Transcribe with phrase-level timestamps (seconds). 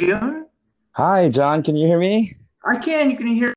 [0.00, 0.46] June?
[0.92, 1.62] Hi, John.
[1.62, 2.36] Can you hear me?
[2.64, 3.10] I can.
[3.10, 3.54] You can hear.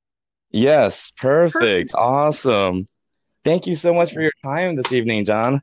[0.52, 1.54] Yes, perfect.
[1.54, 1.96] Perfect.
[1.96, 2.86] Awesome.
[3.44, 5.60] Thank you so much for your time this evening, John.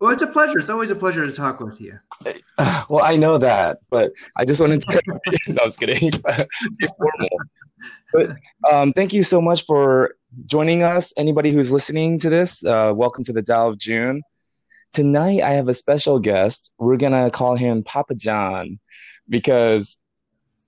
[0.00, 0.58] Well, it's a pleasure.
[0.58, 1.98] It's always a pleasure to talk with you.
[2.88, 5.02] Well, I know that, but I just wanted to.
[5.48, 6.12] no, I was kidding.
[6.12, 7.28] Formal.
[8.12, 8.30] But
[8.70, 11.12] um, thank you so much for joining us.
[11.16, 14.22] Anybody who's listening to this, uh, welcome to the Dial of June.
[14.92, 16.72] Tonight, I have a special guest.
[16.78, 18.78] We're gonna call him Papa John
[19.28, 19.98] because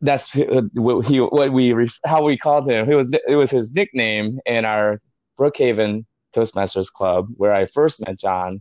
[0.00, 2.90] that's uh, what he what we how we called him.
[2.90, 5.00] It was it was his nickname in our
[5.38, 8.60] Brookhaven Toastmasters Club where I first met John,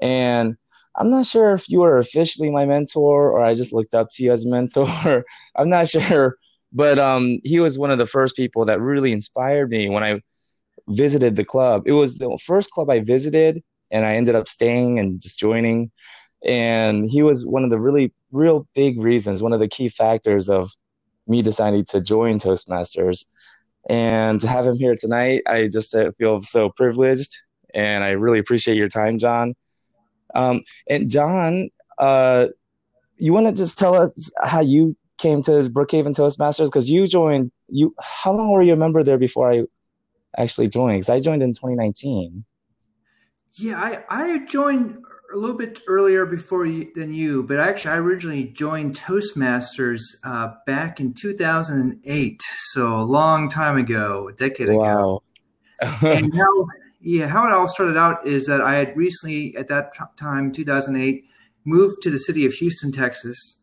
[0.00, 0.56] and
[0.96, 4.24] I'm not sure if you were officially my mentor or I just looked up to
[4.24, 5.24] you as a mentor.
[5.56, 6.36] I'm not sure,
[6.72, 10.20] but um, he was one of the first people that really inspired me when I
[10.88, 11.82] visited the club.
[11.86, 15.90] It was the first club I visited, and I ended up staying and just joining.
[16.44, 20.48] And he was one of the really, real big reasons, one of the key factors
[20.48, 20.70] of
[21.26, 23.26] me deciding to join Toastmasters.
[23.88, 27.36] And to have him here tonight, I just uh, feel so privileged,
[27.74, 29.54] and I really appreciate your time, John.
[30.34, 32.48] Um, and John, uh,
[33.16, 36.66] you want to just tell us how you came to Brookhaven Toastmasters?
[36.66, 39.62] Because you joined, you how long were you a member there before I
[40.36, 40.96] actually joined?
[40.98, 42.44] Because I joined in 2019.
[43.54, 47.98] Yeah, I, I joined a little bit earlier before you, than you, but actually, I
[47.98, 54.78] originally joined Toastmasters uh, back in 2008, so a long time ago, a decade ago.
[54.78, 55.22] Wow.
[56.00, 56.66] And how,
[57.02, 61.22] yeah, how it all started out is that I had recently, at that time, 2008,
[61.66, 63.56] moved to the city of Houston, Texas.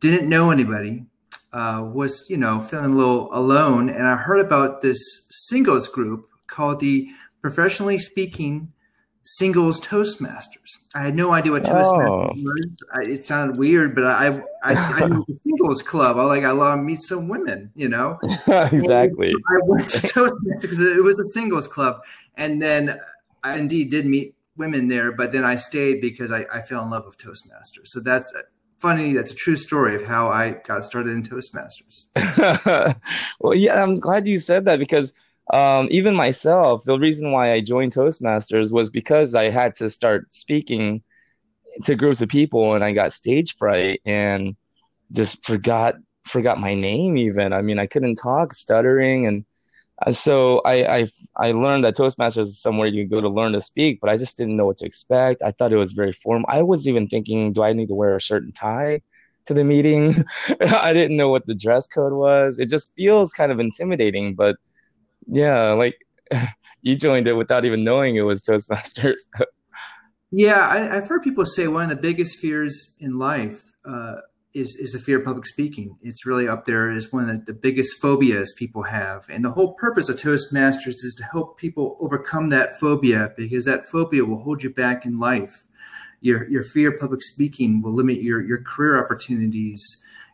[0.00, 1.04] Didn't know anybody.
[1.52, 6.26] Uh, was you know feeling a little alone, and I heard about this singles group
[6.46, 7.08] called the
[7.42, 8.72] Professionally Speaking
[9.22, 10.78] Singles Toastmasters.
[10.94, 12.84] I had no idea what Oh, Toastmasters was.
[12.92, 16.16] I, it sounded weird, but I I, I knew the singles club.
[16.16, 18.18] I like I love to meet some women, you know.
[18.46, 19.32] And exactly.
[19.32, 22.00] I went to Toastmasters because it was a singles club,
[22.36, 22.98] and then
[23.42, 25.12] I indeed did meet women there.
[25.12, 27.86] But then I stayed because I, I fell in love with Toastmasters.
[27.86, 28.42] So that's uh,
[28.78, 29.12] funny.
[29.12, 32.06] That's a true story of how I got started in Toastmasters.
[33.40, 35.14] Well, yeah, I'm glad you said that because
[35.52, 40.32] um, even myself, the reason why I joined Toastmasters was because I had to start
[40.32, 41.02] speaking
[41.84, 44.56] to groups of people and I got stage fright and
[45.12, 45.94] just forgot
[46.24, 47.52] forgot my name even.
[47.52, 49.44] I mean, I couldn't talk, stuttering, and
[50.06, 51.06] uh, so I I
[51.36, 54.36] I learned that Toastmasters is somewhere you go to learn to speak, but I just
[54.36, 55.42] didn't know what to expect.
[55.42, 56.46] I thought it was very formal.
[56.48, 59.02] I was even thinking, do I need to wear a shirt and tie
[59.46, 60.24] to the meeting?
[60.60, 62.58] I didn't know what the dress code was.
[62.58, 64.56] It just feels kind of intimidating, but
[65.26, 65.96] yeah, like
[66.82, 69.20] you joined it without even knowing it was Toastmasters.
[70.32, 74.20] Yeah, I, I've heard people say one of the biggest fears in life uh,
[74.54, 75.98] is is the fear of public speaking.
[76.02, 79.50] It's really up there as one of the, the biggest phobias people have, and the
[79.50, 84.42] whole purpose of Toastmasters is to help people overcome that phobia because that phobia will
[84.42, 85.64] hold you back in life.
[86.20, 89.82] Your your fear of public speaking will limit your your career opportunities,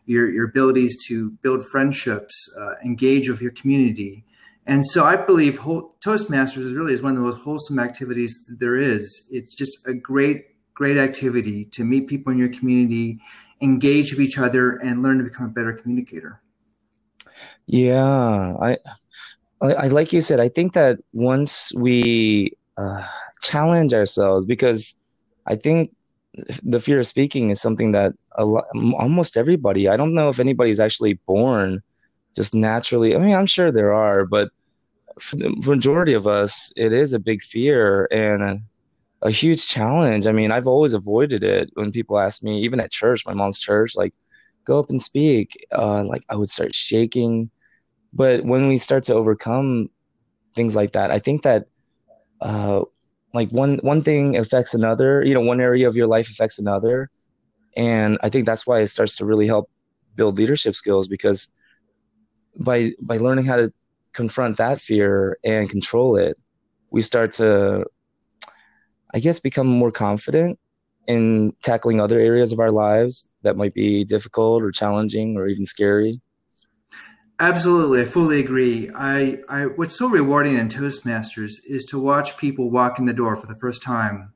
[0.05, 4.25] your your abilities to build friendships, uh, engage with your community.
[4.67, 8.59] And so I believe Toastmasters is really is one of the most wholesome activities that
[8.59, 9.25] there is.
[9.31, 13.17] It's just a great, great activity to meet people in your community,
[13.61, 16.41] engage with each other, and learn to become a better communicator.
[17.65, 18.77] Yeah, I,
[19.61, 23.07] I, I like you said, I think that once we uh,
[23.41, 24.99] challenge ourselves, because
[25.45, 25.95] I think
[26.61, 28.65] the fear of speaking is something that a lot,
[28.99, 31.81] almost everybody, I don't know if anybody's actually born
[32.37, 33.15] just naturally.
[33.17, 34.49] I mean, I'm sure there are, but
[35.19, 38.59] for the majority of us, it is a big fear and a,
[39.23, 40.27] a huge challenge.
[40.27, 43.59] I mean, I've always avoided it when people ask me, even at church, my mom's
[43.59, 44.13] church, like,
[44.65, 45.57] go up and speak.
[45.77, 47.51] Uh, like, I would start shaking.
[48.13, 49.89] But when we start to overcome
[50.55, 51.67] things like that, I think that
[52.41, 52.81] uh,
[53.33, 55.23] like one one thing affects another.
[55.25, 57.09] You know, one area of your life affects another,
[57.77, 59.69] and I think that's why it starts to really help
[60.15, 61.53] build leadership skills because
[62.57, 63.71] by by learning how to
[64.13, 66.37] confront that fear and control it,
[66.89, 67.85] we start to,
[69.13, 70.59] I guess, become more confident
[71.07, 75.65] in tackling other areas of our lives that might be difficult or challenging or even
[75.65, 76.21] scary.
[77.39, 78.89] Absolutely, I fully agree.
[78.95, 83.35] I, I what's so rewarding in Toastmasters is to watch people walk in the door
[83.35, 84.33] for the first time,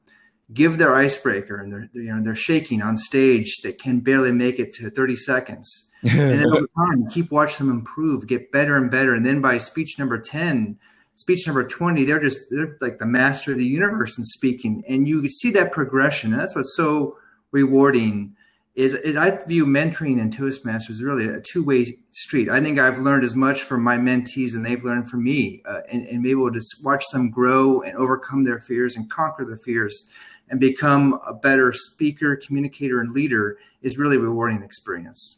[0.54, 3.62] give their icebreaker, and they're you know they're shaking on stage.
[3.64, 7.78] They can barely make it to 30 seconds, and then over time, keep watching them
[7.78, 10.78] improve, get better and better, and then by speech number 10,
[11.16, 15.08] speech number 20, they're just they're like the master of the universe in speaking, and
[15.08, 16.34] you see that progression.
[16.34, 17.18] And that's what's so
[17.52, 18.36] rewarding
[18.74, 22.50] is, is I view mentoring and Toastmasters really a two way street.
[22.50, 25.82] I think I've learned as much from my mentees and they've learned from me, uh,
[25.92, 29.58] and, and be able to watch them grow and overcome their fears and conquer their
[29.58, 30.10] fears
[30.50, 35.38] and become a better speaker, communicator, and leader is really a rewarding experience.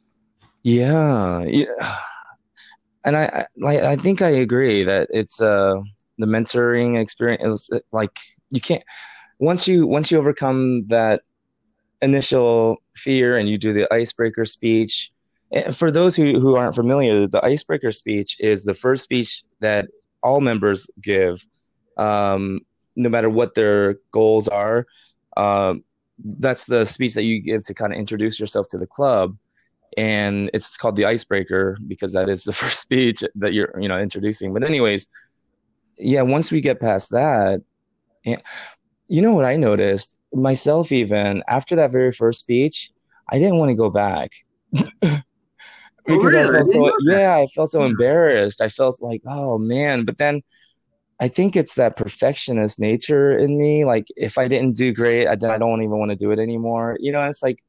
[0.63, 1.98] Yeah, yeah.
[3.06, 5.75] and I, I, I think I agree that it's uh
[6.18, 7.69] the mentoring experience.
[7.92, 8.18] Like
[8.51, 8.83] you can't
[9.39, 11.24] once you once you overcome that
[12.01, 15.12] initial fear and you do the icebreaker speech.
[15.54, 19.88] Eh, for those who, who aren't familiar, the icebreaker speech is the first speech that
[20.24, 21.45] all members give,
[21.98, 22.59] um,
[22.95, 24.86] no matter what their goals are.
[25.38, 25.83] Um,
[26.39, 29.36] that's the speech that you give to kind of introduce yourself to the club
[29.98, 34.00] and it's called the icebreaker because that is the first speech that you're you know
[34.00, 34.54] introducing.
[34.54, 35.10] But anyways
[35.98, 37.62] yeah once we get past that
[38.24, 40.18] you know what i noticed?
[40.34, 42.92] Myself even after that very first speech
[43.30, 44.31] i didn't want to go back.
[46.06, 46.50] Oh, because oh, really?
[46.50, 47.92] I felt so, yeah i felt so hmm.
[47.92, 48.60] embarrassed.
[48.60, 50.04] I felt like oh man.
[50.04, 50.42] But then
[51.22, 53.86] i think it's that perfectionist nature in me.
[53.86, 56.98] Like if i didn't do great then i don't even want to do it anymore.
[57.00, 57.60] You know it's like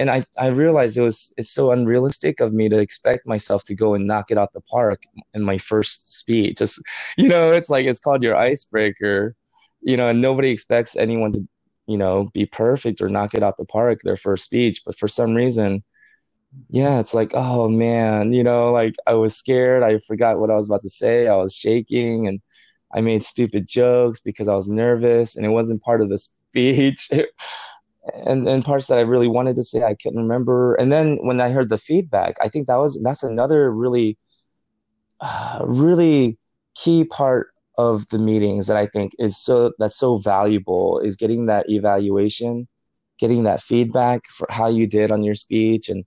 [0.00, 3.74] and I, I realized it was it's so unrealistic of me to expect myself to
[3.74, 5.02] go and knock it out the park
[5.34, 6.58] in my first speech.
[6.58, 6.82] Just
[7.18, 9.36] you know, it's like it's called your icebreaker,
[9.82, 11.48] you know, and nobody expects anyone to,
[11.86, 14.82] you know, be perfect or knock it out the park their first speech.
[14.86, 15.84] But for some reason,
[16.70, 20.56] yeah, it's like, oh man, you know, like I was scared, I forgot what I
[20.56, 22.40] was about to say, I was shaking and
[22.94, 26.18] I made stupid jokes because I was nervous and it wasn't part of the
[26.50, 27.10] speech.
[28.14, 30.74] And and parts that I really wanted to say I couldn't remember.
[30.74, 34.18] And then when I heard the feedback, I think that was that's another really,
[35.20, 36.38] uh, really
[36.74, 37.48] key part
[37.78, 42.68] of the meetings that I think is so that's so valuable is getting that evaluation,
[43.18, 46.04] getting that feedback for how you did on your speech and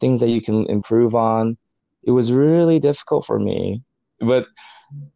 [0.00, 1.56] things that you can improve on.
[2.04, 3.82] It was really difficult for me,
[4.20, 4.46] but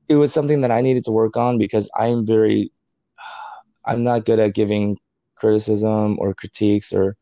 [0.09, 2.73] it was something that I needed to work on because I'm very
[3.85, 4.99] I'm not good at giving
[5.41, 7.17] criticism or critiques or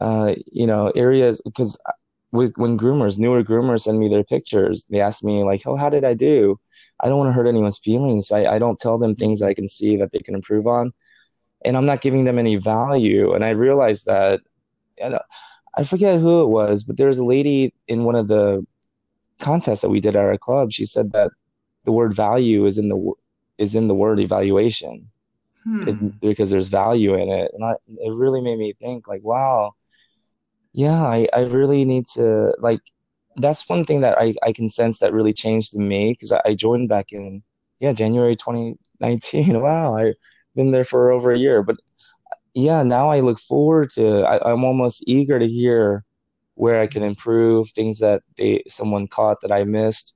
[0.00, 1.78] uh, you know areas because
[2.32, 5.88] with when groomers newer groomers send me their pictures they ask me like oh how
[5.88, 6.58] did i do?
[7.00, 8.30] I don't want to hurt anyone's feelings.
[8.30, 10.92] I, I don't tell them things i can see that they can improve on
[11.64, 13.34] and i'm not giving them any value.
[13.34, 14.40] And i realized that
[14.98, 15.18] and
[15.76, 18.66] i forget who it was but there was a lady in one of the
[19.40, 20.72] contests that we did at our club.
[20.72, 21.30] She said that
[21.84, 23.12] the word value is in the
[23.58, 25.10] is in the word evaluation
[25.64, 25.88] hmm.
[25.88, 27.50] it, because there's value in it.
[27.54, 29.72] And I, it really made me think like, wow,
[30.72, 32.80] yeah, I, I really need to like,
[33.36, 36.40] that's one thing that I, I can sense that really changed in me because I,
[36.44, 37.42] I joined back in,
[37.78, 39.60] yeah, January 2019.
[39.60, 39.96] wow.
[39.96, 40.14] I've
[40.54, 41.76] been there for over a year, but
[42.54, 46.04] yeah, now I look forward to, I, I'm almost eager to hear
[46.54, 50.14] where I can improve things that they, someone caught that I missed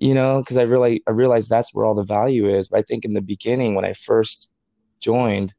[0.00, 2.70] you know, because I really I realized that's where all the value is.
[2.70, 4.50] But I think in the beginning, when I first
[5.00, 5.54] joined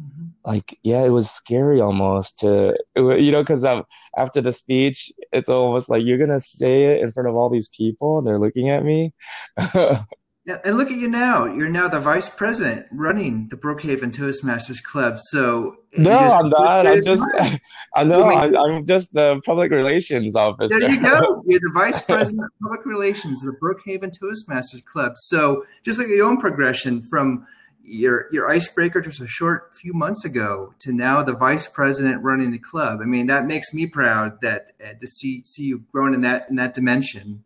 [0.00, 0.26] mm-hmm.
[0.44, 3.84] like yeah it was scary almost to you know because um,
[4.16, 7.68] after the speech it's almost like you're gonna say it in front of all these
[7.68, 9.12] people and they're looking at me
[10.44, 11.44] Yeah, and look at you now.
[11.44, 15.20] You're now the vice president running the Brookhaven Toastmasters Club.
[15.20, 16.84] So no, I'm not.
[16.84, 17.22] I'm just.
[17.94, 18.24] I know.
[18.24, 20.80] I'm, I'm, just the public relations officer.
[20.80, 21.44] There you go.
[21.46, 25.12] You're the vice president of public relations of the Brookhaven Toastmasters Club.
[25.14, 27.46] So just like your own progression from
[27.84, 32.50] your your icebreaker just a short few months ago to now the vice president running
[32.50, 33.00] the club.
[33.02, 36.48] I mean, that makes me proud that uh, to see see you grown in that
[36.48, 37.44] in that dimension.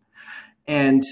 [0.68, 1.02] And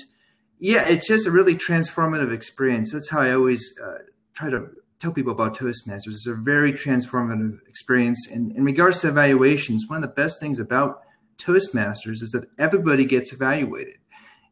[0.58, 2.92] yeah, it's just a really transformative experience.
[2.92, 3.98] That's how I always uh,
[4.34, 6.08] try to tell people about Toastmasters.
[6.08, 8.28] It's a very transformative experience.
[8.30, 11.02] And in regards to evaluations, one of the best things about
[11.36, 13.96] Toastmasters is that everybody gets evaluated.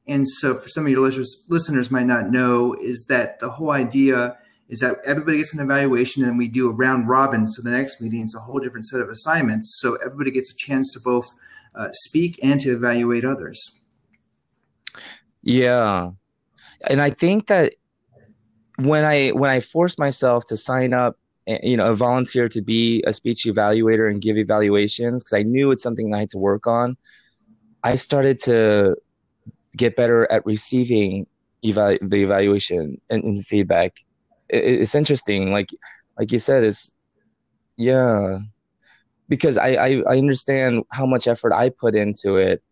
[0.06, 4.36] And so, for some of your listeners might not know, is that the whole idea
[4.72, 7.46] is that everybody gets an evaluation and we do a round robin.
[7.46, 9.78] So the next meeting is a whole different set of assignments.
[9.78, 11.34] So everybody gets a chance to both
[11.74, 13.60] uh, speak and to evaluate others.
[15.42, 16.12] Yeah.
[16.88, 17.74] And I think that
[18.76, 22.62] when I when I forced myself to sign up eh, you know, a volunteer to
[22.62, 26.38] be a speech evaluator and give evaluations because I knew it's something I had to
[26.38, 26.96] work on.
[27.84, 28.96] I started to
[29.76, 31.26] get better at receiving
[31.60, 34.02] eva- the evaluation and, and feedback
[34.52, 35.70] it's interesting like
[36.18, 36.96] like you said it's
[37.76, 38.38] yeah
[39.28, 42.62] because I, I i understand how much effort i put into it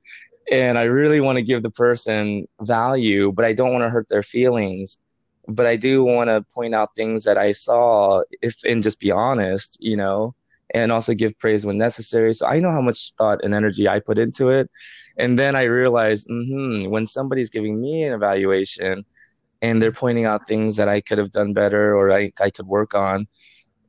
[0.50, 4.08] and i really want to give the person value but i don't want to hurt
[4.08, 5.00] their feelings
[5.48, 9.10] but i do want to point out things that i saw if and just be
[9.10, 10.34] honest you know
[10.74, 12.32] and also give praise when necessary.
[12.34, 14.70] So I know how much thought and energy I put into it.
[15.18, 19.04] And then I realized mm-hmm, when somebody's giving me an evaluation
[19.62, 22.66] and they're pointing out things that I could have done better or I, I could
[22.66, 23.26] work on,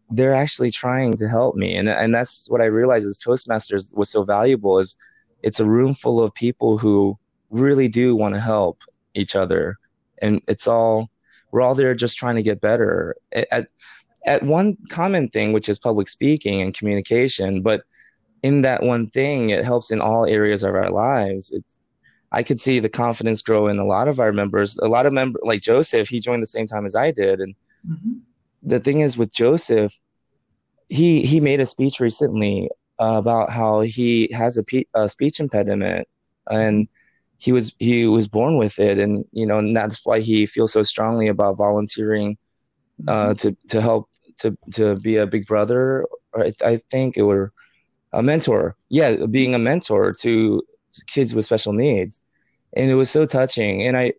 [0.09, 1.75] they're actually trying to help me.
[1.75, 4.97] And, and that's what I realized is Toastmasters was so valuable is
[5.43, 7.17] it's a room full of people who
[7.49, 9.77] really do want to help each other.
[10.21, 11.09] And it's all,
[11.51, 13.15] we're all there just trying to get better.
[13.31, 13.67] At,
[14.25, 17.61] at one common thing, which is public speaking and communication.
[17.61, 17.83] But
[18.43, 21.51] in that one thing, it helps in all areas of our lives.
[21.51, 21.79] It's,
[22.31, 24.77] I could see the confidence grow in a lot of our members.
[24.77, 27.39] A lot of members, like Joseph, he joined the same time as I did.
[27.39, 27.55] And
[27.87, 28.13] mm-hmm.
[28.63, 29.93] the thing is with Joseph,
[30.87, 32.69] he he made a speech recently
[32.99, 36.07] uh, about how he has a, pe- a speech impediment,
[36.49, 36.87] and
[37.37, 40.73] he was he was born with it, and you know, and that's why he feels
[40.73, 42.37] so strongly about volunteering
[43.07, 43.33] uh, mm-hmm.
[43.33, 44.09] to to help
[44.39, 46.05] to to be a big brother.
[46.35, 47.51] I, I think it were
[48.13, 48.75] a mentor.
[48.89, 50.63] Yeah, being a mentor to, to
[51.07, 52.21] kids with special needs,
[52.73, 53.87] and it was so touching.
[53.87, 54.13] And I,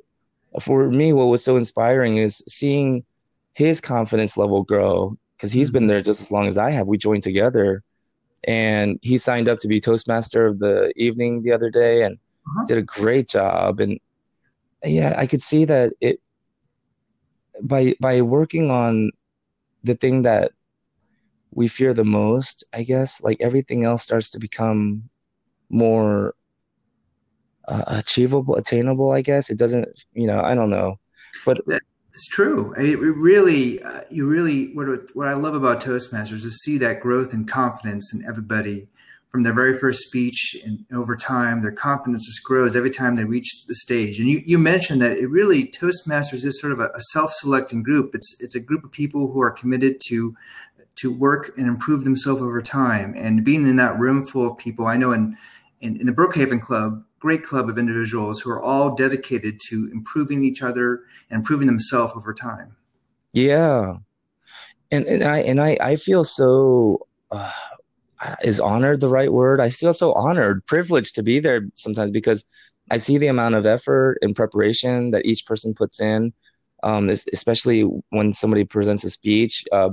[0.61, 3.05] for me, what was so inspiring is seeing
[3.55, 5.88] his confidence level grow because he's been mm-hmm.
[5.88, 6.87] there just as long as I have.
[6.87, 7.83] We joined together,
[8.45, 12.67] and he signed up to be Toastmaster of the evening the other day, and uh-huh.
[12.67, 13.81] did a great job.
[13.81, 13.99] And
[14.85, 16.21] yeah, I could see that it
[17.62, 19.11] by by working on
[19.85, 20.52] the thing that
[21.55, 25.09] we fear the most, I guess, like everything else starts to become
[25.69, 26.35] more
[27.73, 29.12] uh, achievable, attainable.
[29.12, 30.97] I guess it doesn't, you know, I don't know,
[31.45, 31.61] but
[32.14, 32.73] it's true.
[32.75, 37.33] It really, uh, you really, what what I love about Toastmasters is see that growth
[37.33, 38.88] and confidence in everybody
[39.33, 43.25] from their very first speech and over time their confidence just grows every time they
[43.25, 46.91] reach the stage and you, you mentioned that it really toastmasters is sort of a,
[46.95, 50.35] a, self-selecting group it's it's a group of people who are committed to
[50.97, 54.87] to work and improve themselves over time and being in that room full of people
[54.87, 55.35] i know in
[55.81, 60.43] in, in the brookhaven club great club of individuals who are all dedicated to improving
[60.43, 62.76] each other and improving themselves over time
[63.33, 63.95] yeah
[64.91, 67.50] and, and i and i i feel so uh,
[68.45, 69.61] is honored the right word?
[69.61, 72.47] I feel so honored, privileged to be there sometimes because
[72.91, 76.33] I see the amount of effort and preparation that each person puts in,
[76.83, 79.64] um, especially when somebody presents a speech.
[79.73, 79.91] Uh,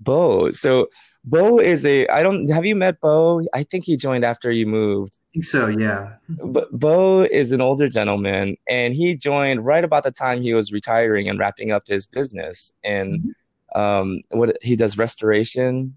[0.00, 0.88] Bo, so
[1.26, 2.06] Bo is a.
[2.08, 2.48] I don't.
[2.50, 3.42] Have you met Bo?
[3.52, 5.18] I think he joined after you moved.
[5.18, 5.66] I think so.
[5.66, 6.14] Yeah.
[6.28, 10.72] But Bo is an older gentleman, and he joined right about the time he was
[10.72, 12.72] retiring and wrapping up his business.
[12.84, 13.80] And mm-hmm.
[13.80, 15.96] um, what he does restoration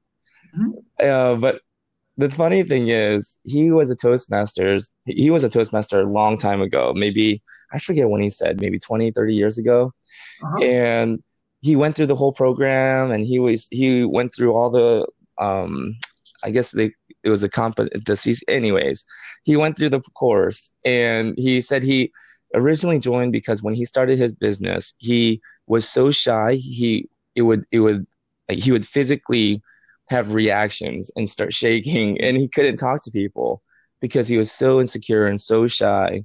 [0.57, 1.05] Mm-hmm.
[1.05, 1.61] Uh, but
[2.17, 4.91] the funny thing is, he was a Toastmasters.
[5.05, 6.93] He was a Toastmaster a long time ago.
[6.95, 9.93] Maybe, I forget when he said, maybe 20, 30 years ago.
[10.43, 10.63] Uh-huh.
[10.63, 11.23] And
[11.61, 15.07] he went through the whole program and he was, he went through all the,
[15.39, 15.95] um,
[16.43, 16.91] I guess they,
[17.23, 19.05] it was a comp, the CC, anyways,
[19.43, 22.11] he went through the course and he said he
[22.53, 26.53] originally joined because when he started his business, he was so shy.
[26.53, 28.05] He, it would, it would,
[28.47, 29.61] like, he would physically
[30.09, 33.61] have reactions and start shaking and he couldn't talk to people
[34.01, 36.23] because he was so insecure and so shy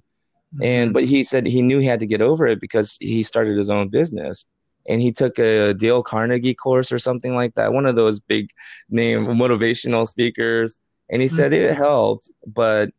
[0.63, 0.93] and mm-hmm.
[0.93, 3.71] but he said he knew he had to get over it because he started his
[3.71, 4.49] own business
[4.87, 8.51] and he took a Dale Carnegie course or something like that one of those big
[8.89, 10.79] name motivational speakers
[11.11, 11.83] and he said it mm-hmm.
[11.83, 12.91] helped but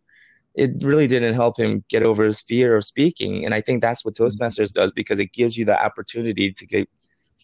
[0.56, 4.04] it really didn't help him get over his fear of speaking and i think that's
[4.04, 4.26] what mm-hmm.
[4.26, 6.90] toastmasters does because it gives you the opportunity to get,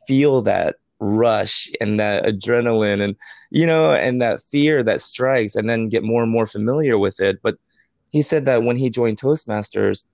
[0.07, 3.15] feel that rush and that adrenaline and
[3.49, 7.19] you know and that fear that strikes and then get more and more familiar with
[7.19, 7.57] it but
[8.11, 10.05] he said that when he joined toastmasters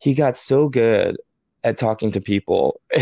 [0.00, 1.16] he got so good
[1.64, 2.80] at talking to people.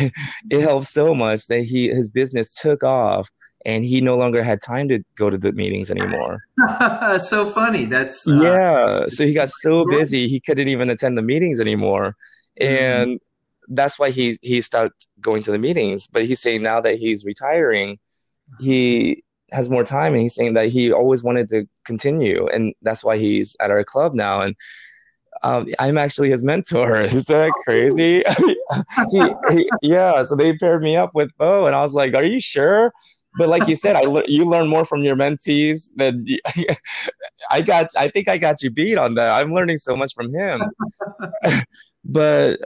[0.50, 3.28] It helped so much that he his business took off
[3.66, 6.40] and he no longer had time to go to the meetings anymore.
[7.20, 7.84] So funny.
[7.86, 9.06] That's uh, yeah.
[9.08, 12.16] So he got so busy he couldn't even attend the meetings anymore.
[12.60, 13.02] Mm-hmm.
[13.02, 13.20] and
[13.68, 16.06] that's why he he stopped going to the meetings.
[16.06, 17.98] But he's saying now that he's retiring,
[18.60, 19.22] he
[19.52, 23.18] has more time, and he's saying that he always wanted to continue, and that's why
[23.18, 24.40] he's at our club now.
[24.40, 24.56] And
[25.42, 27.00] um, I'm actually his mentor.
[27.02, 28.22] Is that crazy?
[29.10, 30.22] he, he, yeah.
[30.22, 32.92] So they paired me up with Bo, and I was like, "Are you sure?"
[33.36, 36.26] But like you said, I le- you learn more from your mentees than
[37.50, 37.90] I got.
[37.96, 39.30] I think I got you beat on that.
[39.30, 40.62] I'm learning so much from him.
[42.04, 42.58] but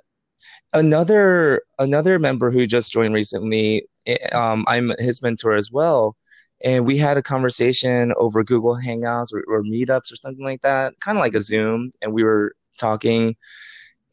[0.73, 6.17] another another member who just joined recently eh, um, i'm his mentor as well
[6.65, 10.95] and we had a conversation over google hangouts or, or meetups or something like that
[11.01, 13.37] kind of like a zoom and we were talking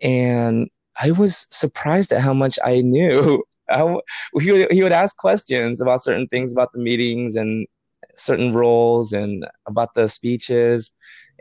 [0.02, 0.70] and
[1.02, 3.98] i was surprised at how much i knew I,
[4.42, 7.68] he, would, he would ask questions about certain things about the meetings and
[8.16, 10.92] certain roles and about the speeches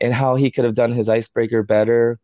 [0.00, 2.18] and how he could have done his icebreaker better.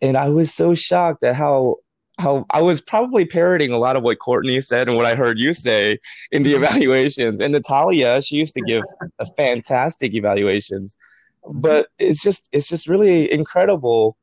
[0.00, 1.76] And I was so shocked at how
[2.18, 5.38] how I was probably parroting a lot of what Courtney said and what I heard
[5.38, 5.98] you say
[6.32, 6.64] in the mm-hmm.
[6.64, 7.40] evaluations.
[7.40, 8.82] And Natalia, she used to give
[9.20, 10.96] a fantastic evaluations.
[11.48, 14.16] But it's just it's just really incredible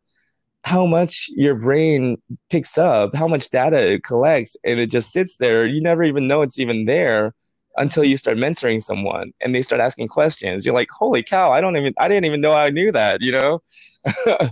[0.65, 2.17] how much your brain
[2.49, 5.67] picks up, how much data it collects, and it just sits there.
[5.67, 7.35] You never even know it's even there
[7.77, 10.65] until you start mentoring someone and they start asking questions.
[10.65, 13.31] You're like, holy cow, I don't even I didn't even know I knew that, you
[13.31, 13.61] know?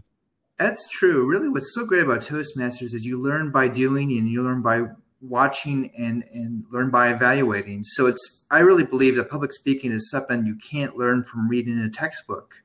[0.59, 1.27] That's true.
[1.27, 4.83] Really, what's so great about Toastmasters is you learn by doing and you learn by
[5.19, 7.83] watching and, and learn by evaluating.
[7.85, 11.79] So it's I really believe that public speaking is something you can't learn from reading
[11.79, 12.61] a textbook.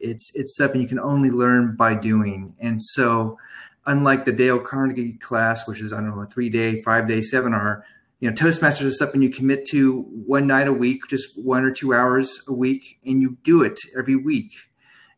[0.00, 2.54] It's it's something you can only learn by doing.
[2.58, 3.38] And so
[3.86, 7.20] unlike the Dale Carnegie class, which is I don't know, a three day, five day
[7.22, 7.84] seminar,
[8.18, 11.70] you know, Toastmasters is something you commit to one night a week, just one or
[11.70, 14.52] two hours a week, and you do it every week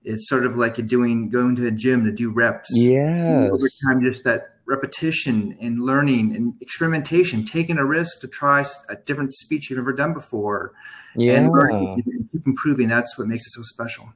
[0.05, 2.69] it's sort of like you're doing going to the gym to do reps.
[2.73, 3.49] Yeah.
[3.53, 8.97] Over time, just that repetition and learning and experimentation, taking a risk to try a
[8.97, 10.73] different speech you've never done before.
[11.17, 11.35] Yeah.
[11.35, 12.89] And, and keep improving.
[12.89, 14.13] That's what makes it so special.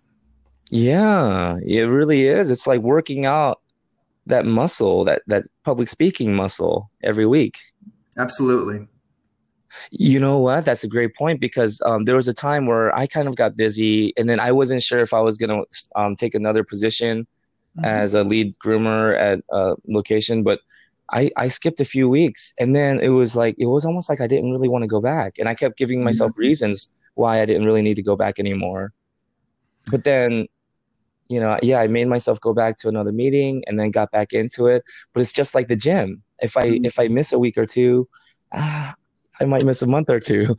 [0.71, 2.51] Yeah, it really is.
[2.51, 3.61] It's like working out
[4.27, 7.59] that muscle, that that public speaking muscle every week.
[8.19, 8.87] Absolutely.
[9.91, 10.65] You know what?
[10.65, 13.57] That's a great point because um, there was a time where I kind of got
[13.57, 17.27] busy, and then I wasn't sure if I was going to um, take another position
[17.77, 17.85] mm-hmm.
[17.85, 20.61] as a lead groomer at a location, but
[21.13, 24.21] I, I skipped a few weeks, and then it was like it was almost like
[24.21, 26.41] I didn't really want to go back, and I kept giving myself mm-hmm.
[26.43, 28.93] reasons why I didn't really need to go back anymore.
[29.91, 30.49] But then,
[31.29, 34.33] you know, yeah, I made myself go back to another meeting, and then got back
[34.33, 34.83] into it.
[35.13, 36.23] But it's just like the gym.
[36.41, 36.85] If I mm-hmm.
[36.85, 38.09] if I miss a week or two,
[38.53, 38.95] ah,
[39.41, 40.57] I might miss a month or two.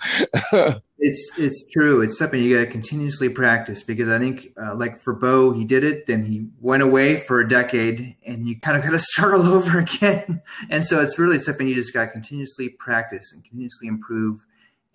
[1.00, 2.02] it's it's true.
[2.02, 5.66] It's something you got to continuously practice because I think, uh, like for Bo, he
[5.66, 9.00] did it, then he went away for a decade, and you kind of got to
[9.00, 10.42] start all over again.
[10.70, 14.46] And so it's really something you just got to continuously practice and continuously improve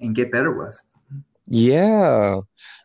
[0.00, 0.80] and get better with.
[1.46, 2.40] Yeah,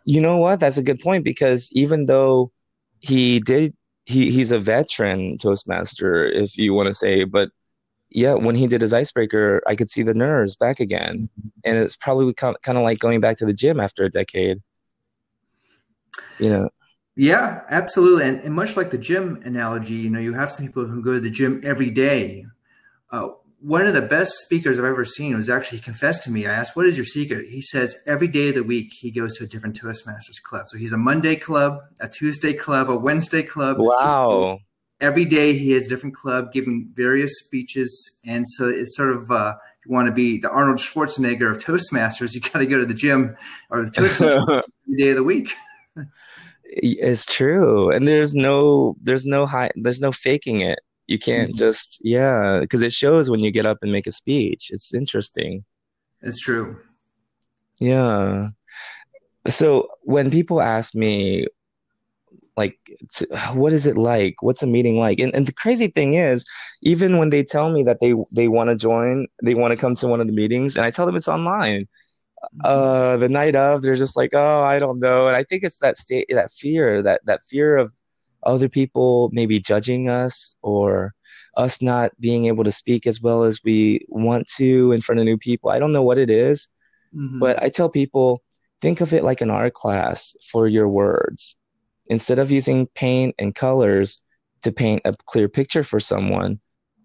[0.05, 0.59] you know what?
[0.59, 2.51] That's a good point because even though
[2.99, 3.73] he did,
[4.05, 7.49] he he's a veteran Toastmaster, if you want to say, but
[8.09, 11.29] yeah, when he did his icebreaker, I could see the nerves back again,
[11.63, 14.61] and it's probably kind of like going back to the gym after a decade.
[16.39, 16.69] You know.
[17.15, 20.85] Yeah, absolutely, and, and much like the gym analogy, you know, you have some people
[20.85, 22.45] who go to the gym every day.
[23.11, 23.29] Uh,
[23.59, 26.45] one of the best speakers I've ever seen was actually he confessed to me.
[26.45, 29.37] I asked, "What is your secret?" He says every day of the week he goes
[29.37, 30.65] to a different Toastmasters club.
[30.67, 33.77] So he's a Monday club, a Tuesday club, a Wednesday club.
[33.79, 34.59] Wow
[34.99, 39.29] every day he has a different club giving various speeches and so it's sort of
[39.29, 39.53] uh,
[39.85, 42.93] you want to be the arnold schwarzenegger of toastmasters you got to go to the
[42.93, 43.35] gym
[43.69, 45.53] or the toastmasters every day of the week
[46.65, 51.57] it's true and there's no there's no high there's no faking it you can't mm-hmm.
[51.57, 54.69] just yeah because it shows when you get up and make a speech.
[54.71, 55.63] It's interesting.
[56.21, 56.79] It's true.
[57.79, 58.49] Yeah.
[59.47, 61.47] So when people ask me
[62.57, 62.77] like
[63.53, 64.35] what is it like?
[64.41, 65.19] What's a meeting like?
[65.19, 66.43] And, and the crazy thing is
[66.81, 69.95] even when they tell me that they they want to join they want to come
[69.95, 72.61] to one of the meetings and i tell them it's online mm-hmm.
[72.63, 75.27] uh the night of they're just like oh i don't know.
[75.27, 77.91] And i think it's that state that fear that that fear of
[78.47, 81.13] other people maybe judging us or
[81.57, 85.25] us not being able to speak as well as we want to in front of
[85.25, 86.69] new people i don't know what it is,
[87.15, 87.39] mm-hmm.
[87.39, 88.41] but i tell people
[88.81, 91.59] think of it like an art class for your words
[92.09, 94.23] instead of using paint and colors
[94.63, 96.59] to paint a clear picture for someone,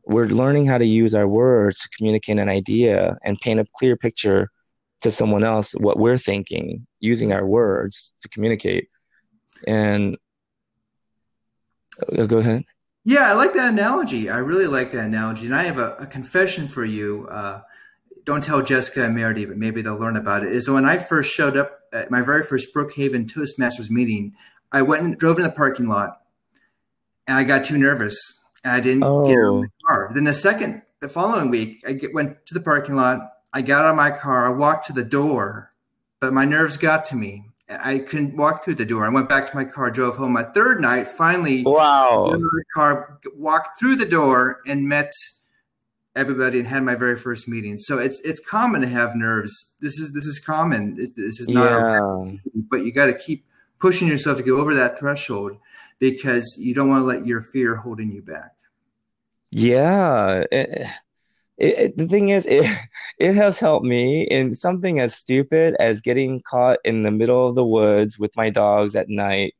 [0.04, 3.96] we're learning how to use our words to communicate an idea and paint a clear
[3.96, 4.50] picture
[5.00, 8.88] to someone else what we're thinking using our words to communicate.
[9.66, 10.16] And
[12.26, 12.64] go ahead.
[13.04, 14.30] Yeah, I like that analogy.
[14.30, 15.46] I really like that analogy.
[15.46, 17.26] And I have a, a confession for you.
[17.28, 17.60] Uh,
[18.24, 20.52] don't tell Jessica and Meredith, but maybe they'll learn about it.
[20.52, 24.34] Is when I first showed up at my very first Brookhaven Toastmasters meeting,
[24.70, 26.20] I went and drove in the parking lot,
[27.26, 28.16] and I got too nervous,
[28.62, 29.26] and I didn't oh.
[29.26, 30.10] get out of my car.
[30.14, 33.20] Then the second, the following week, I get, went to the parking lot.
[33.52, 34.46] I got out of my car.
[34.46, 35.70] I walked to the door,
[36.20, 37.48] but my nerves got to me.
[37.68, 39.06] I couldn't walk through the door.
[39.06, 40.32] I went back to my car, drove home.
[40.32, 42.36] My third night, finally, wow,
[42.74, 45.12] car, walked through the door and met
[46.14, 47.78] everybody and had my very first meeting.
[47.78, 49.74] So it's it's common to have nerves.
[49.80, 50.96] This is this is common.
[50.96, 52.32] This, this is not, yeah.
[52.70, 53.46] but you got to keep
[53.78, 55.56] pushing yourself to go over that threshold
[55.98, 58.52] because you don't want to let your fear holding you back.
[59.50, 60.44] Yeah.
[60.50, 60.88] Eh,
[61.58, 62.66] it, it, the thing is, it
[63.18, 67.54] it has helped me in something as stupid as getting caught in the middle of
[67.54, 69.54] the woods with my dogs at night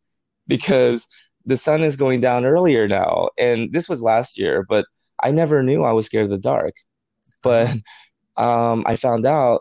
[0.47, 1.07] because
[1.47, 3.29] the sun is going down earlier now.
[3.39, 4.87] And this was last year, but
[5.23, 6.75] I never knew I was scared of the dark.
[7.43, 7.69] But
[8.37, 9.61] um, I found out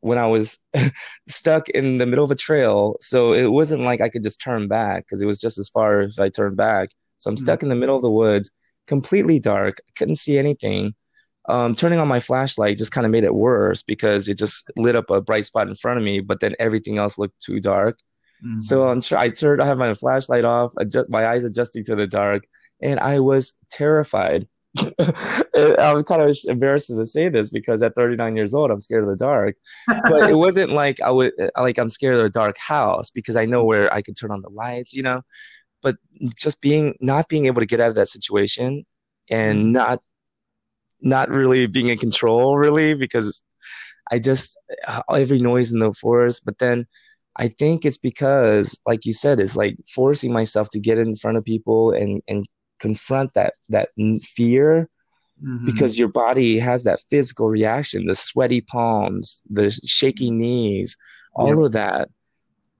[0.00, 0.58] when I was
[1.28, 2.96] stuck in the middle of a trail.
[3.00, 6.00] So it wasn't like I could just turn back because it was just as far
[6.00, 6.90] as I turned back.
[7.18, 7.66] So I'm stuck mm-hmm.
[7.66, 8.50] in the middle of the woods,
[8.86, 9.78] completely dark.
[9.96, 10.94] Couldn't see anything.
[11.48, 14.94] Um, turning on my flashlight just kind of made it worse because it just lit
[14.94, 17.96] up a bright spot in front of me, but then everything else looked too dark.
[18.44, 18.60] Mm-hmm.
[18.60, 21.96] So I'm tr- I turned, I have my flashlight off, adjust, my eyes adjusting to
[21.96, 22.44] the dark,
[22.80, 24.46] and I was terrified.
[24.78, 29.10] I'm kind of embarrassed to say this because at 39 years old, I'm scared of
[29.10, 29.56] the dark.
[29.86, 33.44] But it wasn't like I would like I'm scared of a dark house because I
[33.44, 35.22] know where I can turn on the lights, you know.
[35.82, 35.96] But
[36.36, 38.86] just being not being able to get out of that situation
[39.30, 39.72] and mm-hmm.
[39.72, 40.00] not
[41.02, 43.42] not really being in control really because
[44.10, 44.56] I just
[45.10, 46.44] every noise in the forest.
[46.44, 46.86] But then
[47.36, 51.36] I think it's because, like you said, it's like forcing myself to get in front
[51.36, 52.46] of people and and
[52.82, 53.90] confront that that
[54.22, 54.88] fear
[55.42, 55.64] mm-hmm.
[55.64, 60.96] because your body has that physical reaction the sweaty palms the shaky knees
[61.34, 61.58] all yep.
[61.58, 62.08] of that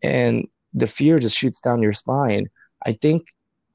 [0.03, 2.49] and the fear just shoots down your spine
[2.85, 3.23] i think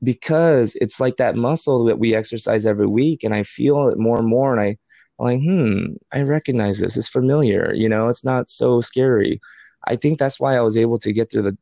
[0.03, 4.17] because it's like that muscle that we exercise every week and i feel it more
[4.17, 4.77] and more and i
[5.19, 9.39] like hmm i recognize this it's familiar you know it's not so scary
[9.87, 11.57] i think that's why i was able to get through the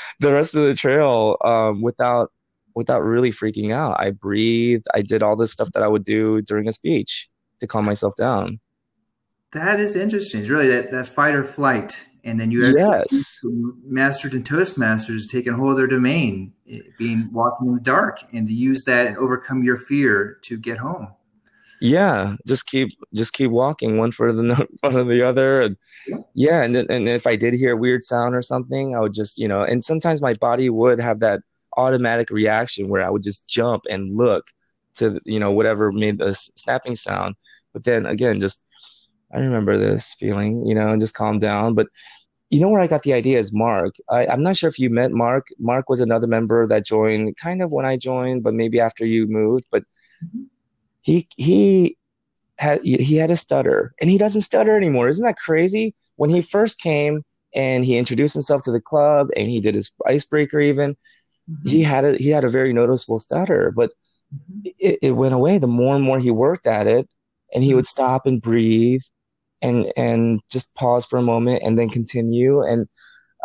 [0.20, 2.30] the rest of the trail um, without
[2.76, 3.98] without really freaking out.
[3.98, 4.86] I breathed.
[4.94, 8.14] I did all the stuff that I would do during a speech to calm myself
[8.16, 8.60] down.
[9.52, 10.42] That is interesting.
[10.42, 12.06] It's really that, that fight or flight.
[12.26, 13.40] And then you yes.
[13.84, 18.48] mastered and Toastmasters taking hold of their domain, eh, being walking in the dark, and
[18.48, 21.14] to use that and overcome your fear to get home.
[21.80, 25.76] Yeah, just keep just keep walking one for the one of the other, and
[26.34, 29.38] yeah, and and if I did hear a weird sound or something, I would just
[29.38, 31.42] you know, and sometimes my body would have that
[31.76, 34.50] automatic reaction where I would just jump and look
[34.96, 37.36] to you know whatever made the snapping sound.
[37.72, 38.65] But then again, just
[39.32, 41.74] I remember this feeling, you know, and just calm down.
[41.74, 41.88] But
[42.50, 43.94] you know where I got the idea is Mark.
[44.08, 45.46] I, am not sure if you met Mark.
[45.58, 49.26] Mark was another member that joined kind of when I joined, but maybe after you
[49.26, 49.66] moved.
[49.70, 49.82] But
[50.24, 50.44] mm-hmm.
[51.00, 51.96] he he
[52.58, 55.08] had he had a stutter, and he doesn't stutter anymore.
[55.08, 55.94] Isn't that crazy?
[56.16, 57.22] When he first came
[57.54, 60.96] and he introduced himself to the club, and he did his icebreaker even
[61.50, 61.68] mm-hmm.
[61.68, 63.90] he had a he had a very noticeable stutter, but
[64.34, 64.70] mm-hmm.
[64.78, 67.08] it, it went away the more and more he worked at it,
[67.52, 67.76] and he mm-hmm.
[67.76, 69.02] would stop and breathe,
[69.66, 72.88] and and just pause for a moment and then continue and.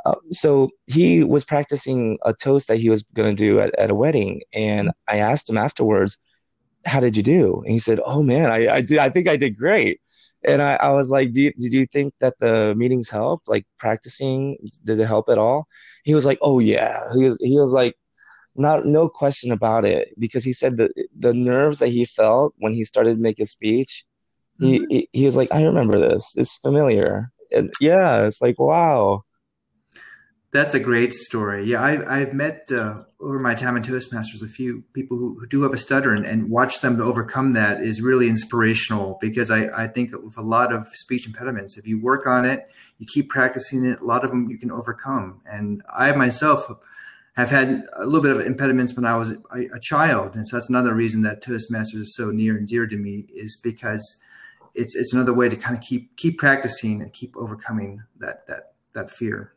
[0.03, 3.91] Uh, so he was practicing a toast that he was going to do at, at
[3.91, 6.17] a wedding and i asked him afterwards
[6.85, 9.37] how did you do and he said oh man i, I did i think i
[9.37, 10.01] did great
[10.43, 13.47] and I, I was like, did, did you think that the meetings helped?
[13.47, 15.67] Like practicing, did it help at all?
[16.03, 17.95] he was like, "Oh yeah." He was he was like,
[18.55, 22.73] not no question about it because he said that the nerves that he felt when
[22.73, 24.05] he started to make his speech.
[24.61, 26.33] He, he he was like, "I remember this.
[26.35, 29.23] It's familiar." And yeah, it's like wow.
[30.51, 31.63] That's a great story.
[31.63, 35.47] Yeah, I, I've met uh, over my time in Toastmasters a few people who, who
[35.47, 39.49] do have a stutter, and, and watch them to overcome that is really inspirational because
[39.49, 42.69] I, I think with a lot of speech impediments, if you work on it,
[42.99, 45.39] you keep practicing it, a lot of them you can overcome.
[45.49, 46.69] And I myself
[47.37, 50.57] have had a little bit of impediments when I was a, a child, and so
[50.57, 54.21] that's another reason that Toastmasters is so near and dear to me is because
[54.73, 58.73] it's it's another way to kind of keep keep practicing and keep overcoming that that
[58.93, 59.53] that fear.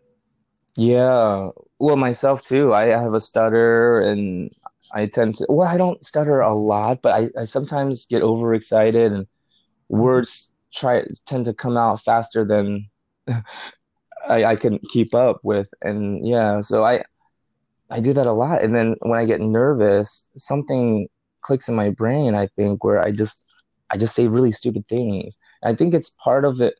[0.76, 1.50] Yeah.
[1.78, 2.74] Well, myself too.
[2.74, 4.50] I have a stutter and
[4.92, 9.12] I tend to, well, I don't stutter a lot, but I, I sometimes get overexcited
[9.12, 9.26] and
[9.88, 12.88] words try tend to come out faster than
[14.28, 15.72] I, I can keep up with.
[15.82, 17.04] And yeah, so I,
[17.90, 18.62] I do that a lot.
[18.62, 21.08] And then when I get nervous, something
[21.42, 23.53] clicks in my brain, I think, where I just,
[23.90, 25.38] I just say really stupid things.
[25.62, 26.74] I think it's part of it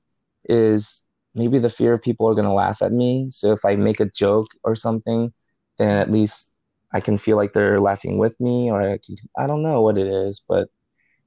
[0.49, 1.03] is
[1.35, 3.29] maybe the fear of people are going to laugh at me.
[3.31, 5.33] So if I make a joke or something,
[5.79, 6.53] then at least
[6.93, 9.99] I can feel like they're laughing with me, or I, can, I don't know what
[9.99, 10.69] it is, but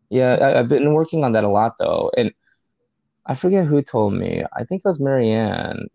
[0.10, 2.32] yeah, I, have been working on that a lot though, and
[3.26, 4.44] I forget who told me.
[4.56, 5.88] I think it was Marianne.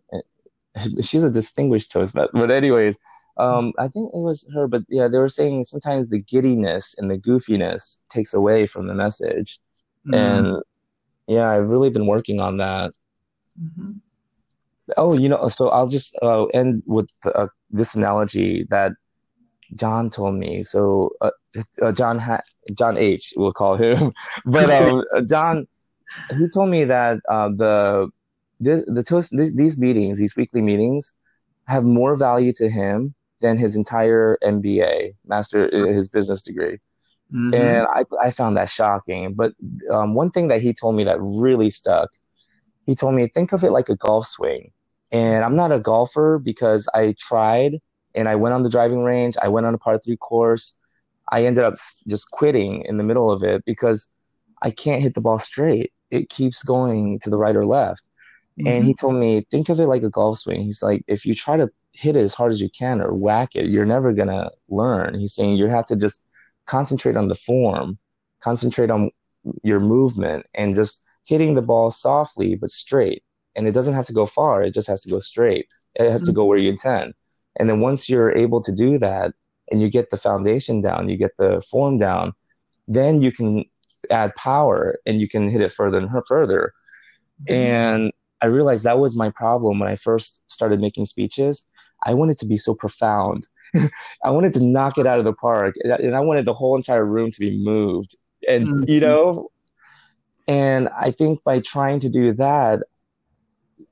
[1.01, 2.99] She's a distinguished toast, but but anyways,
[3.39, 4.69] um, I think it was her.
[4.69, 8.95] But yeah, they were saying sometimes the giddiness and the goofiness takes away from the
[8.95, 9.59] message,
[10.07, 10.15] mm-hmm.
[10.15, 10.63] and
[11.27, 12.93] yeah, I've really been working on that.
[13.61, 13.93] Mm-hmm.
[14.97, 18.93] Oh, you know, so I'll just uh, end with uh, this analogy that
[19.75, 20.63] John told me.
[20.63, 21.31] So uh,
[21.81, 22.43] uh John ha-
[22.77, 23.33] John H.
[23.37, 24.13] We'll call him,
[24.45, 25.67] but um, John
[26.37, 28.11] he told me that uh, the
[28.61, 31.17] the, the toast these meetings, these weekly meetings,
[31.67, 36.79] have more value to him than his entire MBA, master his business degree.
[37.35, 37.55] Mm-hmm.
[37.55, 39.35] And I, I found that shocking.
[39.35, 39.55] But
[39.91, 42.11] um, one thing that he told me that really stuck,
[42.87, 44.73] he told me, think of it like a golf swing.
[45.11, 47.79] And I'm not a golfer because I tried
[48.15, 50.79] and I went on the driving range, I went on a par three course.
[51.31, 51.75] I ended up
[52.09, 54.13] just quitting in the middle of it because
[54.61, 55.93] I can't hit the ball straight.
[56.11, 58.07] It keeps going to the right or left.
[58.59, 58.69] Mm-hmm.
[58.69, 60.63] And he told me, think of it like a golf swing.
[60.63, 63.51] He's like, if you try to hit it as hard as you can or whack
[63.55, 65.19] it, you're never gonna learn.
[65.19, 66.27] He's saying you have to just
[66.67, 67.99] concentrate on the form,
[68.41, 69.11] concentrate on
[69.63, 73.23] your movement, and just hitting the ball softly but straight.
[73.55, 75.67] And it doesn't have to go far, it just has to go straight.
[75.95, 76.27] It has mm-hmm.
[76.27, 77.15] to go where you intend.
[77.57, 79.33] And then once you're able to do that
[79.71, 82.33] and you get the foundation down, you get the form down,
[82.89, 83.65] then you can
[84.11, 86.73] add power and you can hit it further and further.
[87.45, 87.55] Mm-hmm.
[87.55, 91.67] And I realized that was my problem when I first started making speeches.
[92.05, 93.47] I wanted to be so profound.
[94.25, 97.05] I wanted to knock it out of the park, and I wanted the whole entire
[97.05, 98.17] room to be moved.
[98.49, 98.91] And mm-hmm.
[98.91, 99.51] you know,
[100.49, 102.81] and I think by trying to do that,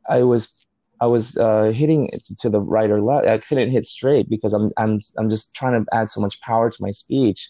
[0.08, 0.54] I was
[1.00, 3.26] I was uh, hitting to the right or left.
[3.26, 6.70] I couldn't hit straight because I'm I'm I'm just trying to add so much power
[6.70, 7.48] to my speech,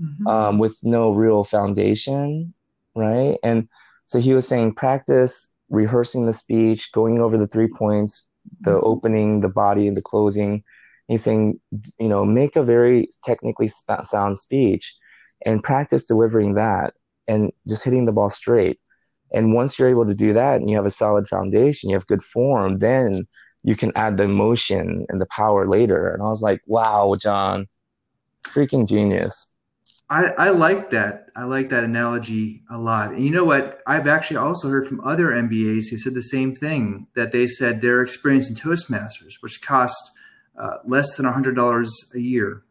[0.00, 0.26] mm-hmm.
[0.26, 2.52] um, with no real foundation,
[2.94, 3.36] right?
[3.42, 3.68] And
[4.04, 8.28] so he was saying practice rehearsing the speech, going over the three points,
[8.60, 8.86] the mm-hmm.
[8.86, 10.64] opening, the body, and the closing.
[11.08, 11.58] He's saying,
[11.98, 13.70] you know, make a very technically
[14.02, 14.94] sound speech
[15.44, 16.94] and practice delivering that
[17.26, 18.78] and just hitting the ball straight.
[19.32, 22.06] And once you're able to do that and you have a solid foundation, you have
[22.06, 23.26] good form, then
[23.62, 26.12] you can add the emotion and the power later.
[26.12, 27.66] And I was like, wow, John,
[28.46, 29.54] freaking genius.
[30.10, 31.26] I, I like that.
[31.36, 33.10] I like that analogy a lot.
[33.10, 33.82] And you know what?
[33.86, 37.82] I've actually also heard from other MBAs who said the same thing that they said
[37.82, 40.12] their experience in Toastmasters, which cost
[40.58, 42.62] uh, less than $100 a year,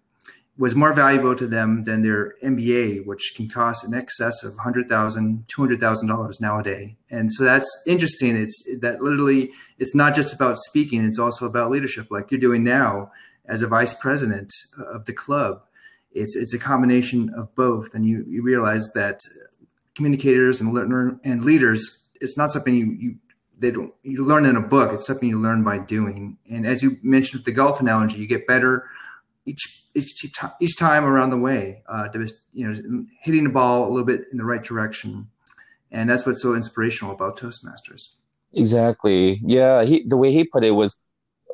[0.58, 4.88] was more valuable to them than their MBA, which can cost in excess of $100,000,
[5.45, 6.95] $200,000 nowadays.
[7.12, 8.36] And so that's interesting.
[8.36, 12.63] It's that literally, it's not just about speaking, it's also about leadership, like you're doing
[12.63, 13.12] now
[13.45, 15.62] as a vice president of the club
[16.17, 19.19] it's it's a combination of both, and you you realize that
[19.95, 23.15] communicators and learner and leaders, it's not something you you
[23.60, 24.93] they don't you learn in a book.
[24.93, 26.38] It's something you learn by doing.
[26.50, 28.86] And as you mentioned with the golf analogy, you get better
[29.46, 30.26] each each
[30.62, 31.84] each time around the way.
[31.88, 35.30] Uh, to you know hitting the ball a little bit in the right direction,
[35.91, 38.10] and that's what's so inspirational about Toastmasters.
[38.54, 39.41] Exactly.
[39.43, 39.84] Yeah.
[39.84, 41.04] He the way he put it was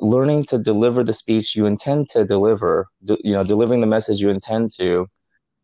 [0.00, 4.28] learning to deliver the speech you intend to deliver, you know, delivering the message you
[4.28, 5.06] intend to,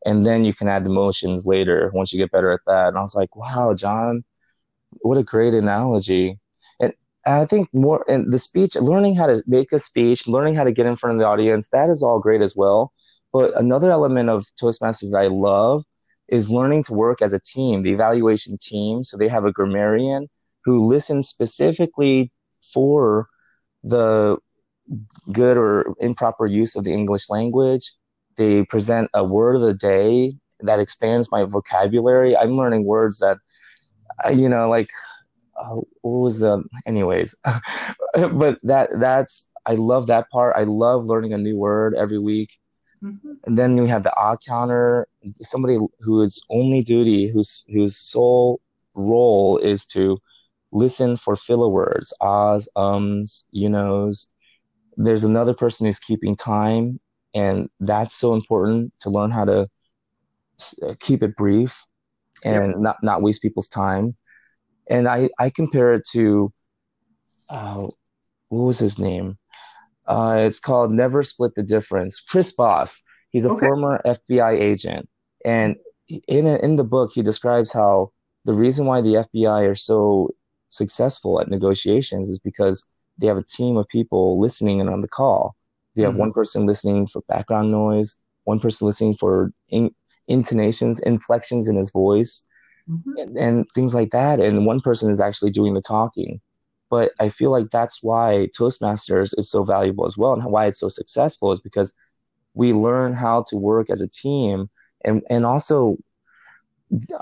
[0.07, 2.89] and then you can add emotions later once you get better at that.
[2.89, 4.25] And I was like, wow, John,
[5.03, 6.39] what a great analogy.
[6.81, 6.93] And
[7.27, 10.73] I think more and the speech, learning how to make a speech, learning how to
[10.73, 12.93] get in front of the audience, that is all great as well.
[13.33, 15.85] But another element of Toastmasters that I love
[16.29, 19.05] is learning to work as a team, the evaluation team.
[19.05, 20.29] So they have a grammarian
[20.65, 22.33] who listens specifically
[22.73, 23.29] for
[23.83, 24.37] the
[25.33, 27.93] good or improper use of the English language.
[28.37, 32.37] They present a word of the day that expands my vocabulary.
[32.37, 33.39] I'm learning words that,
[34.29, 34.91] you know, like
[35.57, 37.35] uh, what was the, anyways,
[38.15, 40.57] but that that's I love that part.
[40.57, 42.59] I love learning a new word every week.
[43.03, 43.33] Mm-hmm.
[43.45, 45.07] And then we have the odd counter,
[45.43, 48.61] somebody whose only duty, whose whose sole
[48.95, 50.19] role is to
[50.73, 54.33] listen for filler words, ahs, ums, you knows.
[54.97, 57.01] There's another person who's keeping time,
[57.35, 59.69] and that's so important to learn how to
[60.83, 61.87] uh, keep it brief
[62.45, 62.79] and yep.
[62.79, 64.17] not not waste people's time.
[64.89, 66.53] And I I compare it to,
[67.49, 67.87] uh,
[68.49, 69.39] what was his name?
[70.07, 72.21] Uh, it's called Never Split the Difference.
[72.21, 73.01] Chris Voss.
[73.31, 73.67] He's a okay.
[73.67, 75.09] former FBI agent,
[75.45, 75.77] and
[76.27, 78.11] in in the book he describes how
[78.45, 80.31] the reason why the FBI are so
[80.71, 85.09] successful at negotiations is because they have a team of people listening and on the
[85.09, 85.55] call.
[85.95, 86.21] They have mm-hmm.
[86.21, 89.95] one person listening for background noise, one person listening for in-
[90.29, 92.47] intonations, inflections in his voice,
[92.89, 93.17] mm-hmm.
[93.19, 94.41] and, and things like that.
[94.41, 96.41] And one person is actually doing the talking.
[96.91, 100.81] But I feel like that's why Toastmasters is so valuable as well, and why it's
[100.81, 101.95] so successful is because
[102.55, 104.69] we learn how to work as a team
[105.05, 105.97] and and also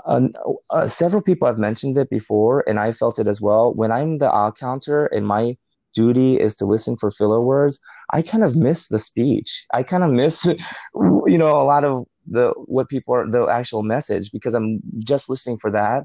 [0.05, 0.27] uh,
[0.69, 3.73] uh, several people have mentioned it before, and I felt it as well.
[3.73, 5.57] When I'm the odd counter and my
[5.93, 7.79] duty is to listen for filler words,
[8.11, 9.65] I kind of miss the speech.
[9.73, 10.45] I kind of miss,
[10.95, 15.29] you know, a lot of the what people are the actual message because I'm just
[15.29, 16.03] listening for that.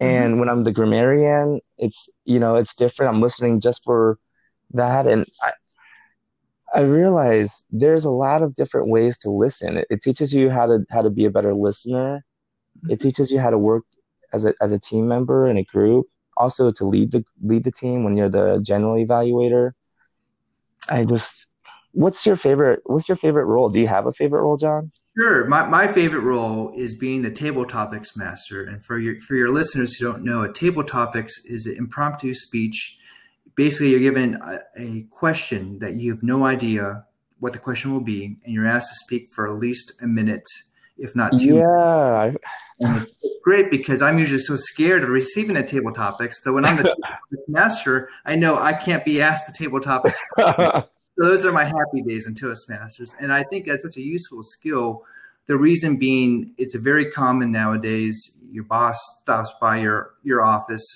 [0.00, 0.40] And mm-hmm.
[0.40, 3.14] when I'm the grammarian, it's you know it's different.
[3.14, 4.18] I'm listening just for
[4.74, 5.52] that, and I
[6.74, 9.78] I realize there's a lot of different ways to listen.
[9.78, 12.16] It, it teaches you how to how to be a better listener.
[12.16, 12.20] It
[12.86, 12.94] mm-hmm.
[12.96, 13.84] teaches you how to work
[14.32, 16.06] as a as a team member in a group.
[16.36, 19.72] Also to lead the lead the team when you're the general evaluator.
[20.88, 21.47] I just
[21.98, 23.68] what's your favorite what's your favorite role?
[23.68, 24.92] Do you have a favorite role, John?
[25.18, 25.46] Sure.
[25.48, 28.62] My, my favorite role is being the table topics master.
[28.62, 32.34] And for your for your listeners who don't know, a table topics is an impromptu
[32.34, 32.98] speech.
[33.56, 37.04] Basically, you're given a, a question that you have no idea
[37.40, 40.46] what the question will be, and you're asked to speak for at least a minute,
[40.96, 41.56] if not two.
[41.56, 42.32] Yeah.
[42.80, 46.42] it's great because I'm usually so scared of receiving a table topics.
[46.44, 46.94] So when I'm the
[47.48, 50.20] master, I know I can't be asked the table topics.
[51.18, 53.14] So those are my happy days in Toastmasters.
[53.20, 55.04] And I think that's such a useful skill.
[55.46, 58.38] The reason being, it's very common nowadays.
[58.50, 60.86] Your boss stops by your, your office,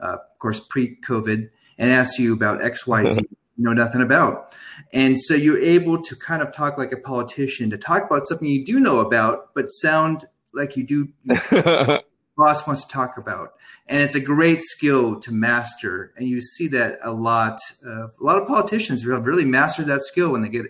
[0.00, 3.22] uh, of course, pre COVID, and asks you about XYZ.
[3.56, 4.54] you know nothing about.
[4.92, 8.48] And so you're able to kind of talk like a politician, to talk about something
[8.48, 11.08] you do know about, but sound like you do
[12.36, 13.54] boss wants to talk about.
[13.88, 16.12] And it's a great skill to master.
[16.16, 20.02] And you see that a lot of a lot of politicians have really mastered that
[20.02, 20.66] skill when they get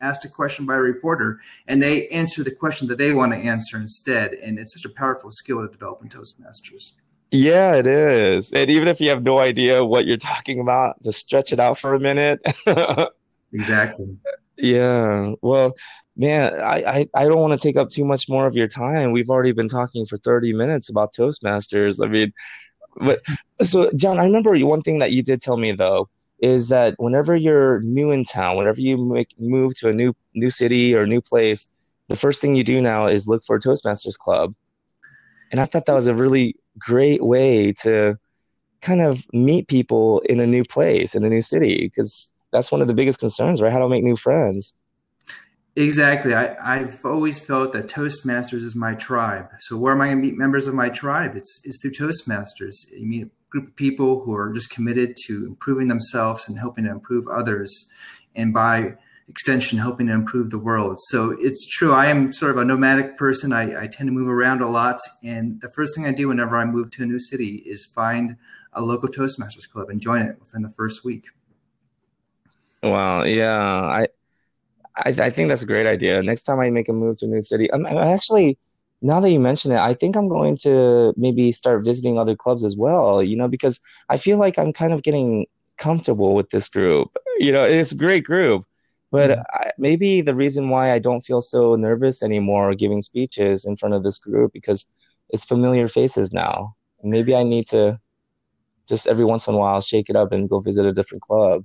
[0.00, 3.38] asked a question by a reporter and they answer the question that they want to
[3.38, 4.34] answer instead.
[4.34, 6.92] And it's such a powerful skill to develop in toastmasters.
[7.30, 8.52] Yeah it is.
[8.52, 11.78] And even if you have no idea what you're talking about just stretch it out
[11.78, 12.40] for a minute.
[13.52, 14.18] Exactly.
[14.58, 15.32] Yeah.
[15.40, 15.74] Well
[16.18, 19.12] man, I, I, I don't want to take up too much more of your time.
[19.12, 22.04] We've already been talking for 30 minutes about Toastmasters.
[22.04, 22.32] I mean,
[22.96, 23.20] but
[23.62, 26.08] so John, I remember one thing that you did tell me though
[26.40, 30.50] is that whenever you're new in town, whenever you make, move to a new new
[30.50, 31.68] city or new place,
[32.08, 34.54] the first thing you do now is look for a Toastmasters club.
[35.50, 38.18] And I thought that was a really great way to
[38.80, 42.80] kind of meet people in a new place in a new city because that's one
[42.80, 43.72] of the biggest concerns, right?
[43.72, 44.74] How to make new friends.
[45.78, 46.34] Exactly.
[46.34, 49.48] I, have always felt that Toastmasters is my tribe.
[49.60, 51.36] So where am I going to meet members of my tribe?
[51.36, 52.90] It's, it's through Toastmasters.
[52.90, 56.82] You meet a group of people who are just committed to improving themselves and helping
[56.82, 57.88] to improve others.
[58.34, 58.96] And by
[59.28, 60.98] extension, helping to improve the world.
[61.10, 61.92] So it's true.
[61.92, 63.52] I am sort of a nomadic person.
[63.52, 64.98] I, I tend to move around a lot.
[65.22, 68.36] And the first thing I do whenever I move to a new city is find
[68.72, 71.26] a local Toastmasters club and join it within the first week.
[72.82, 73.22] Wow.
[73.22, 73.60] Yeah.
[73.60, 74.08] I,
[74.98, 76.22] I, I, think that's a great idea.
[76.22, 78.58] Next time I make a move to a new city, I'm, I'm, actually
[79.00, 82.64] now that you mention it, I think I'm going to maybe start visiting other clubs
[82.64, 83.22] as well.
[83.22, 85.46] You know, because I feel like I'm kind of getting
[85.78, 87.16] comfortable with this group.
[87.38, 88.64] You know, it's a great group,
[89.10, 89.42] but mm-hmm.
[89.52, 93.94] I, maybe the reason why I don't feel so nervous anymore giving speeches in front
[93.94, 94.84] of this group because
[95.30, 96.74] it's familiar faces now.
[97.02, 98.00] Maybe I need to
[98.88, 101.64] just every once in a while shake it up and go visit a different club.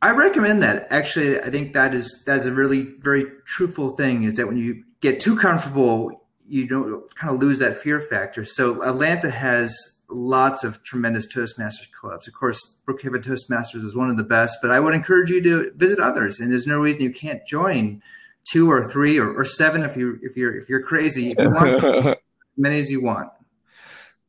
[0.00, 0.86] I recommend that.
[0.90, 4.22] Actually, I think that is that's a really very truthful thing.
[4.22, 8.44] Is that when you get too comfortable, you don't kind of lose that fear factor.
[8.44, 12.28] So Atlanta has lots of tremendous Toastmasters clubs.
[12.28, 15.72] Of course, Brookhaven Toastmasters is one of the best, but I would encourage you to
[15.74, 16.40] visit others.
[16.40, 18.02] And there's no reason you can't join
[18.44, 21.32] two or three or, or seven if you if you're if you're crazy.
[21.32, 22.14] If you want as
[22.56, 23.30] many as you want.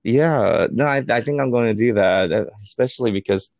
[0.03, 2.31] Yeah, no, I, I think I'm going to do that,
[2.63, 3.53] especially because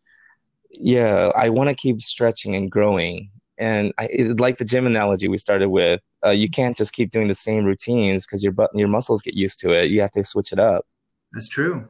[0.71, 3.29] yeah, I want to keep stretching and growing.
[3.57, 7.11] And I, it, like the gym analogy we started with, uh, you can't just keep
[7.11, 9.91] doing the same routines because your your muscles get used to it.
[9.91, 10.85] You have to switch it up.
[11.33, 11.87] That's true.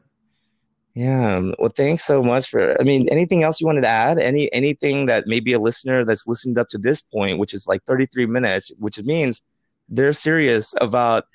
[0.96, 1.52] Yeah.
[1.60, 2.80] Well, thanks so much for.
[2.80, 4.18] I mean, anything else you wanted to add?
[4.18, 7.84] Any anything that maybe a listener that's listened up to this point, which is like
[7.86, 9.44] 33 minutes, which means
[9.88, 11.26] they're serious about,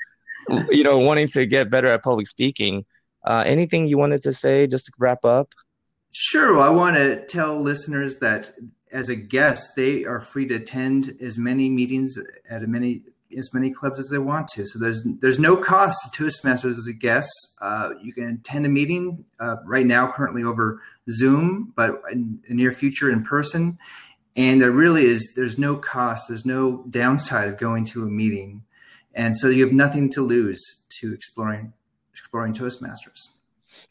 [0.71, 2.85] you know, wanting to get better at public speaking.
[3.25, 5.49] Uh, anything you wanted to say just to wrap up?
[6.16, 6.55] Sure.
[6.55, 8.53] Well, I want to tell listeners that
[8.92, 12.16] as a guest, they are free to attend as many meetings
[12.48, 13.03] at as many
[13.37, 14.64] as many clubs as they want to.
[14.64, 17.57] So there's there's no cost to Toastmasters as a guest.
[17.61, 22.55] Uh, you can attend a meeting uh, right now, currently over Zoom, but in the
[22.55, 23.77] near future in person.
[24.37, 28.62] And there really is there's no cost, there's no downside of going to a meeting,
[29.12, 31.73] and so you have nothing to lose to exploring
[32.12, 33.31] exploring Toastmasters.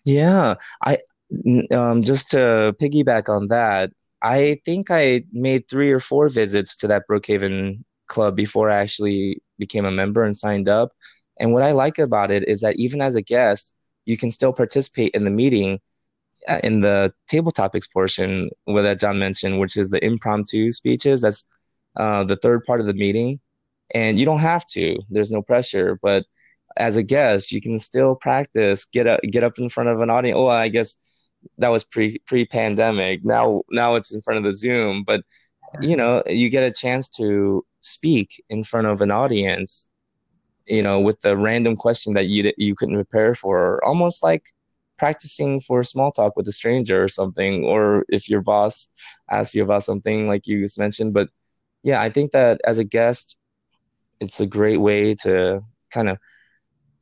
[0.06, 0.56] Yeah,
[0.86, 1.00] I
[1.72, 6.88] um, just to piggyback on that, I think I made three or four visits to
[6.88, 10.92] that Brookhaven club before I actually became a member and signed up.
[11.40, 13.74] And what I like about it is that even as a guest,
[14.06, 15.80] you can still participate in the meeting
[16.48, 21.22] uh, in the table topics portion where that John mentioned, which is the impromptu speeches.
[21.22, 21.46] That's
[21.96, 23.40] uh, the third part of the meeting.
[23.94, 26.00] And you don't have to, there's no pressure.
[26.02, 26.26] But
[26.78, 30.10] as a guest, you can still practice, get up, get up in front of an
[30.10, 30.36] audience.
[30.38, 30.98] Oh, I guess
[31.58, 33.24] that was pre pre pandemic.
[33.24, 35.24] Now now it's in front of the Zoom, but
[35.82, 39.90] you know you get a chance to speak in front of an audience.
[40.66, 44.44] You know, with a random question that you you couldn't prepare for, almost like
[44.98, 48.88] practicing for small talk with a stranger or something, or if your boss
[49.30, 51.14] asks you about something like you just mentioned.
[51.14, 51.30] But
[51.84, 53.38] yeah, I think that as a guest,
[54.20, 56.18] it's a great way to kind of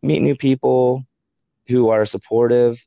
[0.01, 1.03] meet new people
[1.67, 2.83] who are supportive.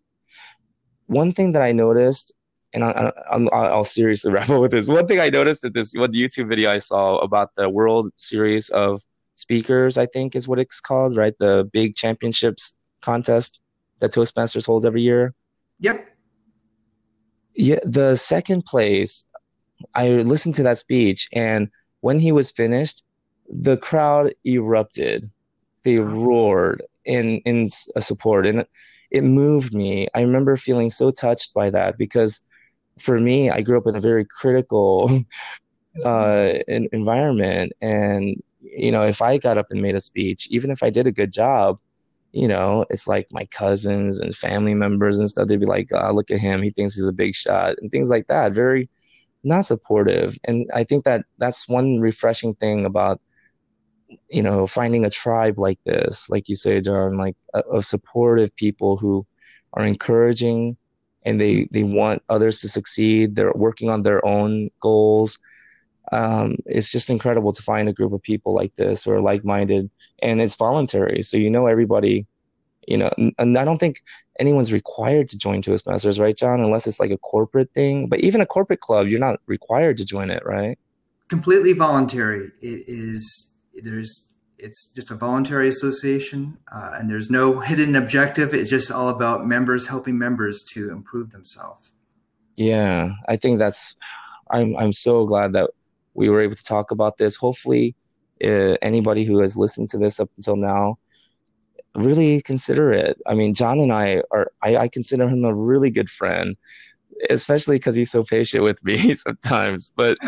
[1.06, 2.32] One thing that I noticed,
[2.72, 3.12] and I,
[3.52, 4.88] will seriously wrap up with this.
[4.88, 8.68] One thing I noticed at this one YouTube video I saw about the World Series
[8.70, 9.02] of
[9.36, 11.34] Speakers, I think is what it's called, right?
[11.38, 13.60] The big championships contest
[14.00, 15.34] that Toastmasters holds every year.
[15.80, 16.08] Yep.
[17.56, 19.26] Yeah, the second place,
[19.94, 21.68] I listened to that speech, and
[22.00, 23.02] when he was finished,
[23.48, 25.30] the crowd erupted.
[25.84, 28.64] They roared in in support, and
[29.14, 30.08] it moved me.
[30.12, 32.40] I remember feeling so touched by that because,
[32.98, 35.22] for me, I grew up in a very critical
[36.04, 40.82] uh, environment, and you know, if I got up and made a speech, even if
[40.82, 41.78] I did a good job,
[42.32, 45.46] you know, it's like my cousins and family members and stuff.
[45.46, 46.60] They'd be like, oh, "Look at him!
[46.60, 48.52] He thinks he's a big shot," and things like that.
[48.52, 48.90] Very
[49.44, 50.36] not supportive.
[50.44, 53.20] And I think that that's one refreshing thing about
[54.28, 58.96] you know finding a tribe like this, like you say, John, like of supportive people
[58.96, 59.26] who
[59.74, 60.76] are encouraging
[61.24, 63.34] and they they want others to succeed.
[63.34, 65.38] They're working on their own goals.
[66.12, 69.90] Um, it's just incredible to find a group of people like this or like-minded
[70.20, 72.26] and it's voluntary so you know everybody
[72.86, 74.02] you know and i don't think
[74.38, 78.40] anyone's required to join toastmasters right john unless it's like a corporate thing but even
[78.40, 80.78] a corporate club you're not required to join it right
[81.28, 87.96] completely voluntary it is there's it's just a voluntary association uh, and there's no hidden
[87.96, 91.92] objective it's just all about members helping members to improve themselves
[92.56, 93.96] yeah i think that's
[94.50, 95.70] i'm i'm so glad that
[96.14, 97.94] we were able to talk about this hopefully
[98.42, 100.96] uh, anybody who has listened to this up until now
[101.94, 103.20] really consider it.
[103.26, 106.56] I mean, John and I are, I, I consider him a really good friend,
[107.30, 109.92] especially because he's so patient with me sometimes.
[109.96, 110.18] But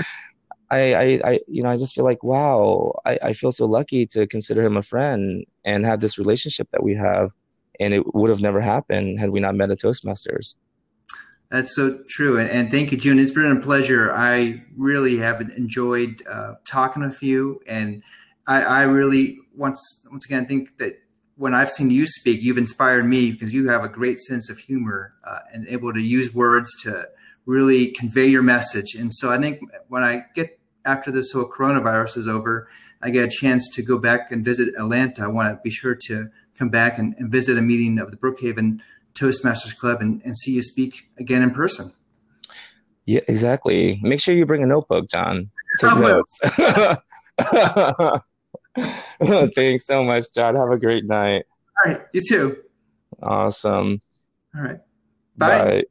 [0.70, 4.06] I, I, I, you know, I just feel like, wow, I, I feel so lucky
[4.08, 7.32] to consider him a friend and have this relationship that we have.
[7.78, 10.56] And it would have never happened had we not met at Toastmasters.
[11.50, 12.38] That's so true.
[12.38, 13.20] And, and, thank you, June.
[13.20, 14.12] It's been a pleasure.
[14.12, 17.60] I really have enjoyed uh, talking with you.
[17.68, 18.02] And
[18.48, 20.98] I, I, really, once, once again, think that
[21.36, 24.58] when I've seen you speak, you've inspired me because you have a great sense of
[24.58, 27.08] humor uh, and able to use words to
[27.44, 28.94] really convey your message.
[28.94, 30.55] And so I think when I get
[30.86, 32.68] after this whole coronavirus is over,
[33.02, 35.24] I get a chance to go back and visit Atlanta.
[35.24, 36.28] I want to be sure to
[36.58, 38.80] come back and, and visit a meeting of the Brookhaven
[39.14, 41.92] Toastmasters Club and, and see you speak again in person.
[43.04, 44.00] Yeah, exactly.
[44.02, 45.50] Make sure you bring a notebook, John.
[45.80, 46.40] Take notes.
[49.54, 50.56] Thanks so much, John.
[50.56, 51.44] Have a great night.
[51.84, 52.02] All right.
[52.12, 52.58] You too.
[53.22, 54.00] Awesome.
[54.54, 54.80] All right.
[55.36, 55.64] Bye.
[55.64, 55.84] Bye.